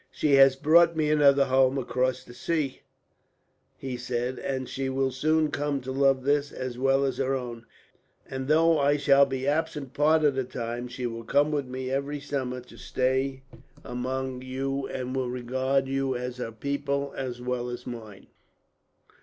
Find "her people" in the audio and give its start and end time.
16.37-17.13